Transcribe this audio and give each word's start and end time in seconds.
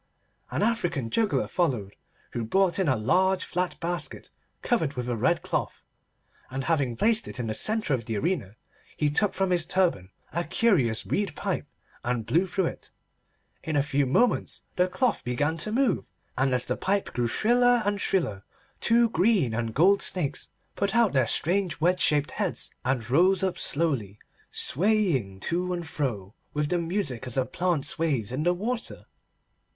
An 0.49 0.63
African 0.63 1.11
juggler 1.11 1.47
followed, 1.47 1.95
who 2.31 2.43
brought 2.43 2.79
in 2.79 2.87
a 2.87 2.95
large 2.95 3.45
flat 3.45 3.79
basket 3.79 4.31
covered 4.63 4.93
with 4.95 5.07
a 5.07 5.15
red 5.15 5.43
cloth, 5.43 5.83
and 6.49 6.63
having 6.63 6.95
placed 6.95 7.27
it 7.27 7.39
in 7.39 7.45
the 7.45 7.53
centre 7.53 7.93
of 7.93 8.05
the 8.05 8.17
arena, 8.17 8.55
he 8.97 9.11
took 9.11 9.35
from 9.35 9.51
his 9.51 9.63
turban 9.63 10.09
a 10.33 10.43
curious 10.43 11.05
reed 11.05 11.35
pipe, 11.35 11.67
and 12.03 12.25
blew 12.25 12.47
through 12.47 12.65
it. 12.65 12.89
In 13.63 13.75
a 13.75 13.83
few 13.83 14.07
moments 14.07 14.63
the 14.75 14.87
cloth 14.87 15.23
began 15.23 15.55
to 15.57 15.71
move, 15.71 16.05
and 16.35 16.51
as 16.51 16.65
the 16.65 16.75
pipe 16.75 17.13
grew 17.13 17.27
shriller 17.27 17.83
and 17.85 18.01
shriller 18.01 18.43
two 18.79 19.07
green 19.11 19.53
and 19.53 19.71
gold 19.75 20.01
snakes 20.01 20.47
put 20.75 20.95
out 20.95 21.13
their 21.13 21.27
strange 21.27 21.79
wedge 21.79 21.99
shaped 22.01 22.31
heads 22.31 22.71
and 22.83 23.07
rose 23.11 23.43
slowly 23.61 24.17
up, 24.19 24.25
swaying 24.49 25.39
to 25.41 25.71
and 25.73 25.87
fro 25.87 26.33
with 26.55 26.69
the 26.69 26.79
music 26.79 27.27
as 27.27 27.37
a 27.37 27.45
plant 27.45 27.85
sways 27.85 28.31
in 28.31 28.41
the 28.41 28.53
water. 28.55 29.05